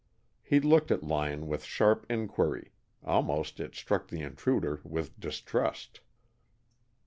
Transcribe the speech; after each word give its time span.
He 0.41 0.59
looked 0.59 0.89
at 0.89 1.03
Lyon 1.03 1.45
with 1.45 1.63
sharp 1.63 2.07
inquiry 2.09 2.71
almost, 3.03 3.59
it 3.59 3.75
struck 3.75 4.07
the 4.07 4.21
intruder, 4.23 4.81
with 4.83 5.19
distrust. 5.19 5.99